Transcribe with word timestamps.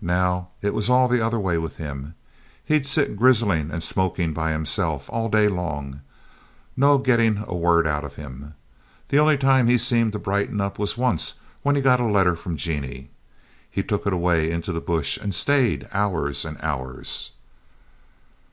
Now 0.00 0.50
it 0.62 0.72
was 0.72 0.88
all 0.88 1.08
the 1.08 1.20
other 1.20 1.40
way 1.40 1.58
with 1.58 1.78
him. 1.78 2.14
He'd 2.64 2.86
sit 2.86 3.16
grizzling 3.16 3.72
and 3.72 3.82
smoking 3.82 4.32
by 4.32 4.52
himself 4.52 5.10
all 5.10 5.28
day 5.28 5.48
long. 5.48 6.00
No 6.76 6.96
getting 6.98 7.42
a 7.44 7.56
word 7.56 7.84
out 7.84 8.04
of 8.04 8.14
him. 8.14 8.54
The 9.08 9.18
only 9.18 9.36
time 9.36 9.66
he 9.66 9.76
seemed 9.76 10.12
to 10.12 10.20
brighten 10.20 10.60
up 10.60 10.78
was 10.78 10.96
once 10.96 11.34
when 11.64 11.74
he 11.74 11.82
got 11.82 11.98
a 11.98 12.04
letter 12.04 12.36
from 12.36 12.56
Jeanie. 12.56 13.10
He 13.68 13.82
took 13.82 14.06
it 14.06 14.12
away 14.12 14.48
into 14.48 14.70
the 14.70 14.80
bush 14.80 15.16
and 15.20 15.34
stayed 15.34 15.88
hours 15.90 16.44
and 16.44 16.56
hours. 16.62 17.32